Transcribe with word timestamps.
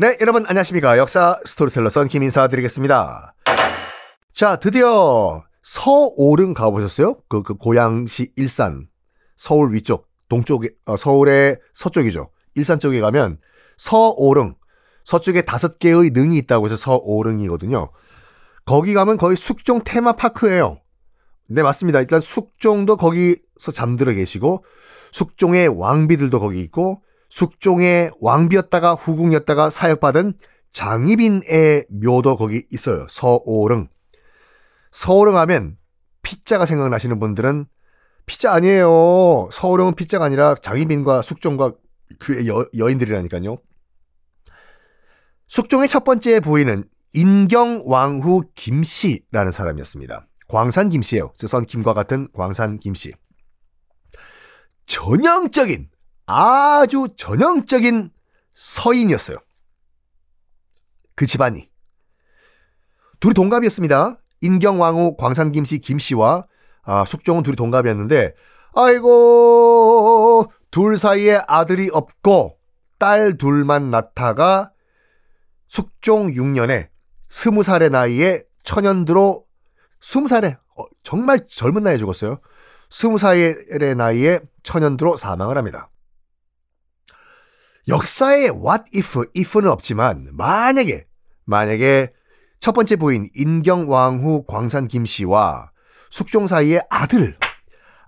네, 0.00 0.16
여러분 0.20 0.44
안녕하십니까. 0.46 0.96
역사 0.96 1.40
스토리텔러 1.44 1.90
썬킴 1.90 2.22
인사드리겠습니다. 2.22 3.34
자, 4.32 4.54
드디어 4.54 5.42
서오릉 5.64 6.54
가보셨어요? 6.54 7.16
그, 7.28 7.42
그 7.42 7.54
고양시 7.54 8.30
일산, 8.36 8.86
서울 9.36 9.74
위쪽, 9.74 10.06
동쪽에, 10.28 10.68
어, 10.84 10.96
서울의 10.96 11.58
서쪽이죠. 11.74 12.30
일산 12.54 12.78
쪽에 12.78 13.00
가면 13.00 13.38
서오릉, 13.76 14.54
서쪽에 15.02 15.42
다섯 15.42 15.80
개의 15.80 16.10
능이 16.10 16.36
있다고 16.38 16.66
해서 16.66 16.76
서오릉이거든요. 16.76 17.90
거기 18.66 18.94
가면 18.94 19.16
거의 19.16 19.36
숙종 19.36 19.82
테마파크예요. 19.82 20.80
네, 21.48 21.64
맞습니다. 21.64 21.98
일단 21.98 22.20
숙종도 22.20 22.98
거기서 22.98 23.72
잠들어 23.74 24.12
계시고, 24.12 24.64
숙종의 25.10 25.66
왕비들도 25.66 26.38
거기 26.38 26.60
있고, 26.60 27.02
숙종의 27.28 28.10
왕비였다가 28.20 28.94
후궁이었다가 28.94 29.70
사역받은 29.70 30.34
장희빈의 30.72 31.86
묘도 31.90 32.36
거기 32.36 32.62
있어요. 32.70 33.06
서오릉. 33.08 33.88
서오릉 34.90 35.36
하면 35.36 35.76
피자가 36.22 36.66
생각나시는 36.66 37.18
분들은 37.18 37.66
피자 38.26 38.52
아니에요. 38.52 39.48
서오릉은 39.52 39.94
피자가 39.94 40.26
아니라 40.26 40.54
장희빈과 40.54 41.22
숙종과 41.22 41.72
그 42.18 42.46
여, 42.46 42.66
여인들이라니까요. 42.76 43.58
숙종의 45.46 45.88
첫 45.88 46.04
번째 46.04 46.40
부인은 46.40 46.84
인경왕후 47.14 48.50
김씨라는 48.54 49.50
사람이었습니다. 49.52 50.26
광산 50.46 50.88
김씨예요. 50.88 51.32
선 51.36 51.64
김과 51.64 51.94
같은 51.94 52.28
광산 52.34 52.78
김씨. 52.78 53.12
전형적인 54.86 55.88
아주 56.28 57.08
전형적인 57.16 58.10
서인이었어요. 58.52 59.38
그 61.14 61.26
집안이. 61.26 61.70
둘이 63.18 63.34
동갑이었습니다. 63.34 64.18
인경왕후 64.42 65.16
광산김씨 65.16 65.80
김씨와 65.80 66.46
아, 66.84 67.04
숙종은 67.06 67.42
둘이 67.42 67.56
동갑이었는데 67.56 68.34
아이고 68.74 70.52
둘 70.70 70.98
사이에 70.98 71.40
아들이 71.48 71.88
없고 71.92 72.58
딸 72.98 73.38
둘만 73.38 73.90
낳다가 73.90 74.70
숙종 75.66 76.28
6년에 76.28 76.88
스무 77.30 77.62
살의 77.62 77.90
나이에 77.90 78.42
천연두로 78.64 79.46
스무 80.00 80.28
살에 80.28 80.58
어, 80.76 80.84
정말 81.02 81.46
젊은 81.48 81.82
나이에 81.82 81.96
죽었어요. 81.96 82.38
스무 82.90 83.16
살의 83.18 83.94
나이에 83.96 84.40
천연두로 84.62 85.16
사망을 85.16 85.56
합니다. 85.56 85.90
역사에 87.88 88.50
what 88.50 88.84
if, 88.94 89.18
if는 89.34 89.70
없지만 89.70 90.28
만약에 90.32 91.06
만약에 91.44 92.12
첫 92.60 92.72
번째 92.72 92.96
부인 92.96 93.26
인경왕후 93.34 94.44
광산 94.46 94.88
김씨와 94.88 95.70
숙종 96.10 96.46
사이에 96.46 96.80
아들 96.90 97.38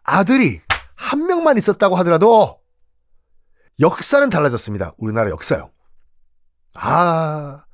아들이 0.04 0.60
한 0.96 1.26
명만 1.26 1.56
있었다고 1.56 1.96
하더라도 1.96 2.60
역사는 3.80 4.28
달라졌습니다. 4.28 4.92
우리나라 4.98 5.30
역사요. 5.30 5.70
아 6.74 7.64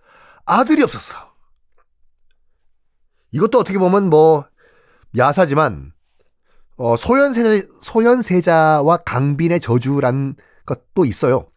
아들이 0.44 0.82
없었어. 0.82 1.16
이것도 3.32 3.58
어떻게 3.58 3.78
보면 3.78 4.08
뭐 4.08 4.46
야사지만 5.16 5.92
어, 6.76 6.96
소현세 6.96 7.66
소현세자와 7.82 8.98
강빈의 8.98 9.58
저주란 9.58 10.36
것도 10.66 11.04
있어요. 11.04 11.50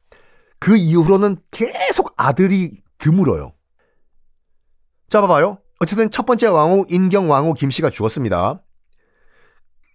그 0.60 0.76
이후로는 0.76 1.38
계속 1.52 2.14
아들이 2.18 2.82
드물어요. 2.98 3.54
자, 5.10 5.22
봐봐요. 5.22 5.60
어쨌든 5.80 6.12
첫 6.12 6.26
번째 6.26 6.48
왕후 6.48 6.86
인경 6.90 7.30
왕후 7.30 7.54
김씨가 7.54 7.90
죽었습니다. 7.90 8.62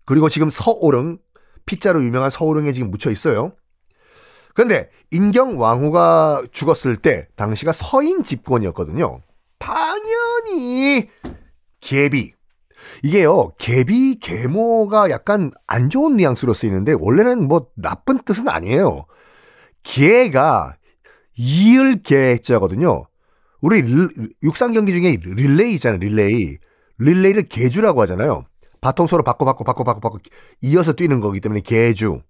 그리고 0.07 0.29
지금 0.29 0.51
서오릉, 0.51 1.19
피자로 1.67 2.03
유명한 2.03 2.31
서오릉에 2.31 2.73
지금 2.73 2.91
묻혀 2.91 3.11
있어요. 3.11 3.55
그런데 4.55 4.91
인경 5.11 5.61
왕후가 5.61 6.45
죽었을 6.53 6.97
때 6.97 7.29
당시가 7.37 7.73
서인 7.73 8.23
집권이었거든요. 8.23 9.21
당연히 9.59 11.09
계비. 11.81 12.33
이게요, 13.03 13.53
계비, 13.59 14.19
계모가 14.21 15.11
약간 15.11 15.51
안 15.67 15.91
좋은 15.91 16.17
뉘앙스로 16.17 16.55
쓰이는데 16.55 16.95
원래는 16.99 17.49
뭐 17.49 17.69
나쁜 17.75 18.23
뜻은 18.23 18.49
아니에요. 18.49 19.07
개가 19.85 20.77
이을 21.37 22.03
개자거든요. 22.03 23.07
우리 23.61 23.83
육상 24.43 24.73
경기 24.73 24.93
중에 24.93 25.17
릴레이 25.23 25.75
있잖아요. 25.75 25.99
릴레이. 25.99 26.59
릴레이를 26.99 27.45
개주라고 27.45 28.03
하잖아요. 28.03 28.45
바통 28.81 29.07
서로 29.07 29.23
바꿔 29.23 29.45
바꿔 29.45 29.65
바꿔 29.65 29.85
바꿔 29.85 30.01
바꿔 30.01 30.19
이어서 30.61 30.93
뛰는 30.93 31.21
거기 31.21 31.41
때문에 31.41 31.61
개주. 31.61 32.21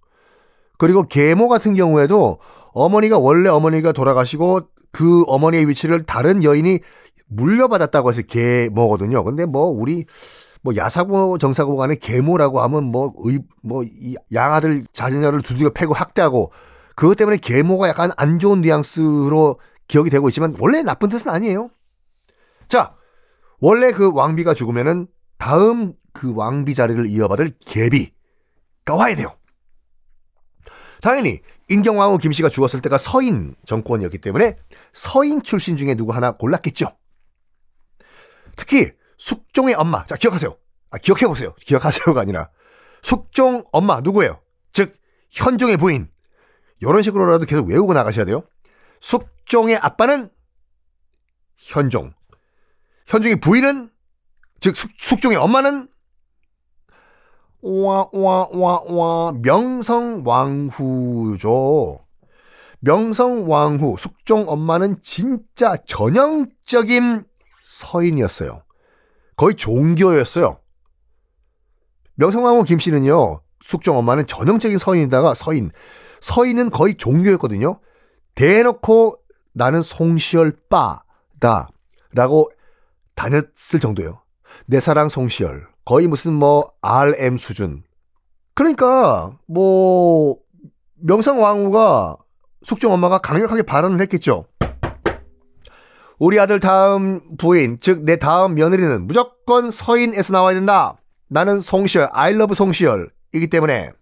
그리고 0.78 1.06
계모 1.06 1.48
같은 1.48 1.74
경우에도 1.74 2.38
어머니가 2.72 3.18
원래 3.18 3.48
어머니가 3.48 3.92
돌아가시고 3.92 4.68
그 4.92 5.24
어머니의 5.26 5.68
위치를 5.68 6.04
다른 6.04 6.44
여인이 6.44 6.78
물려받았다고 7.26 8.10
해서 8.10 8.22
계모거든요. 8.22 9.24
근데 9.24 9.44
뭐 9.46 9.66
우리 9.66 10.06
뭐 10.62 10.74
야사고 10.76 11.38
정사고 11.38 11.76
간에 11.76 11.94
계모라고 11.96 12.60
하면 12.62 12.84
뭐 12.84 13.12
의뭐 13.18 13.84
양아들 14.32 14.84
자녀를 14.92 15.42
두들겨 15.42 15.70
패고 15.70 15.94
학대하고 15.94 16.52
그것 16.94 17.16
때문에 17.16 17.38
계모가 17.38 17.88
약간 17.88 18.10
안 18.16 18.38
좋은 18.38 18.60
뉘앙스로 18.60 19.58
기억이 19.88 20.10
되고 20.10 20.28
있지만 20.28 20.54
원래 20.58 20.82
나쁜 20.82 21.08
뜻은 21.08 21.30
아니에요. 21.30 21.70
자, 22.68 22.94
원래 23.60 23.92
그 23.92 24.12
왕비가 24.12 24.54
죽으면은 24.54 25.08
다음 25.38 25.94
그 26.12 26.34
왕비 26.34 26.74
자리를 26.74 27.06
이어받을 27.06 27.52
계비가 27.64 28.94
와야 28.94 29.14
돼요. 29.14 29.36
당연히 31.00 31.40
인경왕후 31.68 32.18
김씨가 32.18 32.48
죽었을 32.48 32.80
때가 32.80 32.96
서인 32.96 33.54
정권이었기 33.66 34.18
때문에 34.18 34.56
서인 34.92 35.42
출신 35.42 35.76
중에 35.76 35.94
누구 35.94 36.12
하나 36.14 36.32
골랐겠죠. 36.32 36.96
특히 38.56 38.90
숙종의 39.18 39.74
엄마. 39.74 40.04
자, 40.06 40.16
기억하세요. 40.16 40.56
아, 40.90 40.98
기억해 40.98 41.26
보세요. 41.26 41.54
기억하세요가 41.60 42.20
아니라 42.20 42.50
숙종 43.02 43.64
엄마 43.72 44.00
누구예요? 44.00 44.40
즉 44.72 44.94
현종의 45.30 45.76
부인 45.76 46.08
이런 46.88 47.02
식으로라도 47.02 47.46
계속 47.46 47.68
외우고 47.68 47.92
나가셔야 47.92 48.24
돼요. 48.24 48.44
숙종의 49.00 49.76
아빠는 49.76 50.30
현종. 51.56 52.12
현종의 53.06 53.40
부인은 53.40 53.90
즉 54.60 54.76
숙, 54.76 55.20
종의 55.20 55.36
엄마는 55.36 55.88
와와와와 57.60 59.32
명성왕후죠. 59.42 60.78
명성왕후 62.80 63.96
숙종 63.98 64.44
엄마는 64.48 64.98
진짜 65.02 65.76
전형적인 65.86 67.24
서인이었어요. 67.62 68.62
거의 69.36 69.54
종교였어요. 69.54 70.60
명성왕후 72.16 72.64
김씨는요. 72.64 73.40
숙종 73.62 73.96
엄마는 73.98 74.26
전형적인 74.26 74.76
서인이다가 74.78 75.34
서인 75.34 75.70
서인은 76.24 76.70
거의 76.70 76.94
종교였거든요. 76.94 77.80
대놓고 78.34 79.18
나는 79.52 79.82
송시열 79.82 80.56
빠다 80.70 81.68
라고 82.12 82.50
다녔을 83.14 83.78
정도예요. 83.80 84.22
내 84.64 84.80
사랑 84.80 85.10
송시열. 85.10 85.68
거의 85.84 86.06
무슨 86.06 86.32
뭐 86.32 86.72
RM 86.80 87.36
수준. 87.36 87.82
그러니까 88.54 89.36
뭐 89.46 90.38
명성왕후가 90.94 92.16
숙종 92.62 92.92
엄마가 92.94 93.18
강력하게 93.18 93.62
발언을 93.62 94.00
했겠죠. 94.00 94.46
우리 96.18 96.40
아들 96.40 96.58
다음 96.58 97.36
부인, 97.36 97.78
즉 97.80 98.02
내 98.04 98.18
다음 98.18 98.54
며느리는 98.54 99.06
무조건 99.06 99.70
서인에서 99.70 100.32
나와야 100.32 100.54
된다. 100.54 100.96
나는 101.28 101.60
송시열, 101.60 102.08
아이러브 102.12 102.54
송시열이기 102.54 103.50
때문에. 103.50 103.92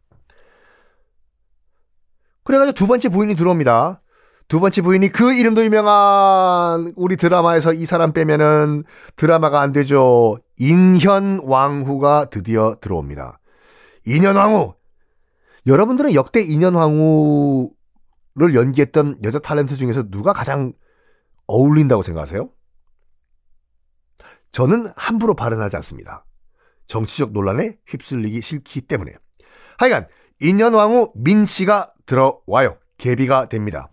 그래가지고 2.45 2.75
두 2.75 2.87
번째 2.87 3.09
부인이 3.09 3.35
들어옵니다. 3.35 4.01
두 4.49 4.61
번째 4.61 4.83
부인이 4.83 5.09
그 5.09 5.33
이름도 5.33 5.65
유명한 5.65 6.93
우리 6.97 7.17
드라마에서 7.17 7.73
이 7.73 7.87
사람 7.87 8.13
빼면은 8.13 8.85
드라마가 9.17 9.61
안 9.61 9.73
되죠. 9.73 10.39
인현 10.59 11.41
왕후가 11.45 12.27
드디어 12.27 12.77
들어옵니다. 12.81 13.39
인현 14.07 14.37
왕후! 14.37 14.75
여러분들은 15.67 16.15
역대 16.15 16.43
인현 16.43 16.75
왕후를 16.75 18.55
연기했던 18.55 19.21
여자 19.25 19.39
탤런트 19.39 19.77
중에서 19.77 20.11
누가 20.11 20.33
가장 20.33 20.73
어울린다고 21.47 22.03
생각하세요? 22.03 22.51
저는 24.51 24.93
함부로 24.97 25.35
발언하지 25.35 25.77
않습니다. 25.77 26.25
정치적 26.89 27.33
논란에 27.33 27.79
휩쓸리기 27.87 28.43
싫기 28.43 28.83
때문에. 28.83 29.15
하여간 29.79 30.09
인현왕후 30.43 31.13
민 31.15 31.47
씨가 31.47 31.93
들어와요. 32.05 32.77
계비가 32.99 33.49
됩니다. 33.49 33.91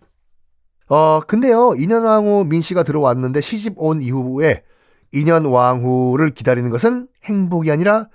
어, 0.88 1.20
근데요, 1.20 1.74
인현왕후 1.76 2.46
민 2.46 2.60
씨가 2.60 2.82
들어왔는데 2.82 3.40
시집 3.40 3.74
온 3.76 4.02
이후에 4.02 4.64
인현왕후를 5.12 6.30
기다리는 6.30 6.68
것은 6.70 7.06
행복이 7.24 7.70
아니라 7.70 8.08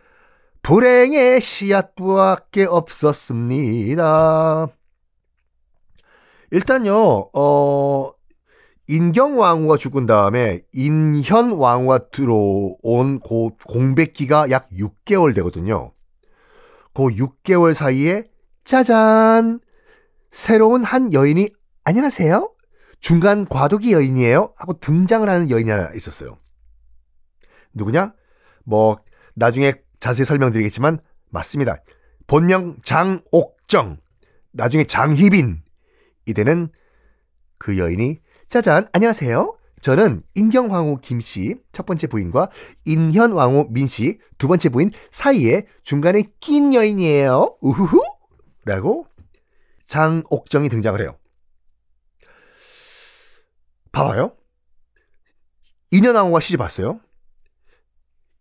불행의 0.62 1.40
씨앗밖에 1.40 2.66
없었습니다. 2.66 4.68
일단요, 6.52 7.30
어, 7.34 8.10
인경왕후가 8.88 9.78
죽은 9.78 10.06
다음에 10.06 10.62
인현왕후가 10.74 12.10
들어온 12.10 13.20
그 13.20 13.50
공백기가 13.66 14.50
약 14.52 14.70
6개월 14.70 15.34
되거든요. 15.36 15.92
그 16.96 17.04
6개월 17.10 17.74
사이에 17.74 18.24
짜잔! 18.64 19.60
새로운 20.32 20.84
한 20.84 21.14
여인이 21.14 21.50
안녕하세요? 21.84 22.52
중간 23.02 23.46
과도기 23.46 23.92
여인이에요? 23.92 24.54
하고 24.56 24.80
등장을 24.80 25.28
하는 25.30 25.50
여인이 25.50 25.70
하나 25.70 25.92
있었어요. 25.94 26.38
누구냐? 27.74 28.14
뭐 28.64 28.98
나중에 29.36 29.74
자세히 30.00 30.26
설명드리겠지만 30.26 31.00
맞습니다. 31.30 31.84
본명 32.28 32.78
장옥정, 32.84 33.98
나중에 34.54 34.86
장희빈 34.86 35.62
이 36.28 36.34
되는 36.34 36.70
그 37.58 37.78
여인이 37.78 38.20
짜잔 38.48 38.88
안녕하세요. 38.94 39.58
저는 39.86 40.24
인경왕후 40.34 40.98
김씨 41.00 41.58
첫 41.72 41.86
번째 41.86 42.08
부인과 42.08 42.50
인현왕후 42.86 43.68
민씨 43.70 44.18
두 44.40 44.48
번째 44.48 44.70
부인 44.70 44.90
사이에 45.12 45.68
중간에 45.84 46.24
낀 46.40 46.74
여인이에요. 46.74 47.58
우후후 47.62 48.02
라고 48.66 49.06
장옥정이 49.86 50.70
등장을 50.70 51.00
해요. 51.00 51.20
봐봐요. 53.92 54.36
인현왕후가 55.92 56.40
시집 56.40 56.62
왔어요. 56.62 57.00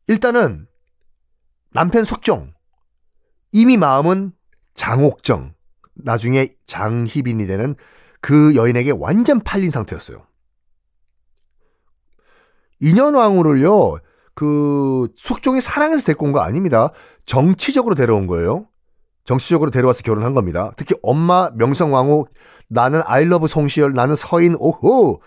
일단은 0.06 0.66
남편 1.72 2.06
숙종 2.06 2.54
이미 3.52 3.76
마음은 3.76 4.32
장옥정 4.72 5.54
나중에 5.92 6.48
장희빈이 6.66 7.46
되는 7.46 7.76
그 8.22 8.54
여인에게 8.54 8.92
완전 8.92 9.40
팔린 9.40 9.70
상태였어요. 9.70 10.26
인현왕후를요, 12.80 13.96
그 14.34 15.08
숙종이 15.16 15.60
사랑해서 15.60 16.04
데리고 16.06 16.26
온 16.26 16.32
거 16.32 16.40
아닙니다. 16.40 16.90
정치적으로 17.26 17.94
데려온 17.94 18.26
거예요. 18.26 18.66
정치적으로 19.24 19.70
데려와서 19.70 20.02
결혼한 20.02 20.34
겁니다. 20.34 20.72
특히 20.76 20.94
엄마 21.02 21.50
명성왕후 21.54 22.26
나는 22.68 23.00
아이러브 23.04 23.46
송시열 23.46 23.92
나는 23.94 24.16
서인 24.16 24.56
오호 24.58 25.20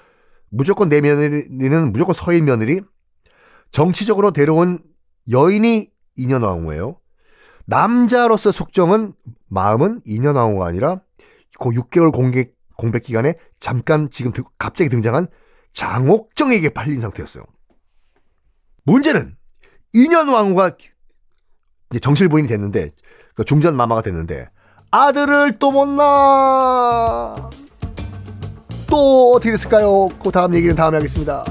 무조건 0.50 0.90
내 0.90 1.02
며느리는 1.02 1.92
무조건 1.92 2.14
서인 2.14 2.46
며느리 2.46 2.82
정치적으로 3.72 4.32
데려온 4.32 4.80
여인이 5.32 5.90
인현왕후예요. 6.16 7.00
남자로서 7.66 8.52
숙종은 8.52 9.14
마음은 9.50 10.02
인현왕후가 10.06 10.66
아니라 10.66 11.02
그 11.60 11.70
6개월 11.70 12.14
공개, 12.14 12.46
공백 12.78 13.04
기간에 13.04 13.36
잠깐 13.60 14.10
지금 14.10 14.32
갑자기 14.58 14.90
등장한 14.90 15.28
장옥정에게 15.78 16.70
팔린 16.70 17.00
상태였어요. 17.00 17.44
문제는 18.84 19.38
인현 19.94 20.28
왕후가 20.28 20.72
이제 21.92 22.00
정실부인이 22.00 22.48
됐는데 22.48 22.90
그 23.36 23.46
중전 23.46 23.76
마마가 23.78 24.02
됐는데 24.02 24.50
아들을 24.90 25.60
또 25.60 25.72
못 25.72 25.88
낳아 25.88 27.50
또 28.90 29.34
어떻게 29.36 29.52
됐을까요? 29.52 30.08
그 30.20 30.32
다음 30.32 30.56
얘기는 30.56 30.76
다음에 30.76 30.98
하겠습니다. 30.98 31.46